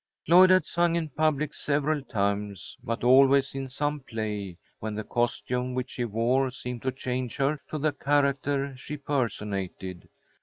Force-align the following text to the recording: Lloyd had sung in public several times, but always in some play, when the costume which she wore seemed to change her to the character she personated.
Lloyd 0.27 0.49
had 0.49 0.65
sung 0.65 0.95
in 0.95 1.09
public 1.09 1.53
several 1.53 2.01
times, 2.03 2.75
but 2.83 3.03
always 3.03 3.53
in 3.53 3.69
some 3.69 3.99
play, 3.99 4.57
when 4.79 4.95
the 4.95 5.03
costume 5.03 5.75
which 5.75 5.91
she 5.91 6.05
wore 6.05 6.49
seemed 6.49 6.81
to 6.81 6.91
change 6.91 7.35
her 7.37 7.59
to 7.69 7.77
the 7.77 7.91
character 7.93 8.75
she 8.75 8.97
personated. 8.97 10.09